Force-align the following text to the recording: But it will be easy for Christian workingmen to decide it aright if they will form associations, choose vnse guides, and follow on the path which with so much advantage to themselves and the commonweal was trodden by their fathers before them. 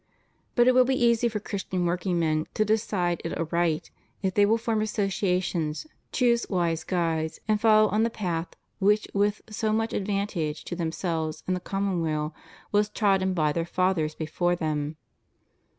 But 0.55 0.67
it 0.67 0.73
will 0.73 0.83
be 0.83 0.95
easy 0.95 1.29
for 1.29 1.39
Christian 1.39 1.85
workingmen 1.85 2.47
to 2.55 2.65
decide 2.65 3.21
it 3.23 3.37
aright 3.37 3.91
if 4.23 4.33
they 4.33 4.47
will 4.47 4.57
form 4.57 4.81
associations, 4.81 5.85
choose 6.11 6.47
vnse 6.47 6.87
guides, 6.87 7.39
and 7.47 7.61
follow 7.61 7.87
on 7.87 8.01
the 8.01 8.09
path 8.09 8.47
which 8.79 9.07
with 9.13 9.43
so 9.51 9.71
much 9.71 9.93
advantage 9.93 10.63
to 10.63 10.75
themselves 10.75 11.43
and 11.45 11.55
the 11.55 11.59
commonweal 11.59 12.33
was 12.71 12.89
trodden 12.89 13.35
by 13.35 13.51
their 13.53 13.63
fathers 13.63 14.15
before 14.15 14.55
them. 14.55 14.97